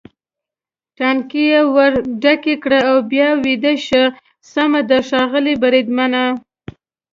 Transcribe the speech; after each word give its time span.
ټانکۍ 0.97 1.45
یې 1.51 1.61
ور 1.73 1.93
ډکه 2.21 2.55
کړه 2.63 2.79
او 2.89 2.97
بیا 3.11 3.27
ویده 3.43 3.73
شه، 3.87 4.03
سمه 4.51 4.81
ده 4.89 4.97
ښاغلی 5.07 5.55
بریدمنه. 5.61 6.23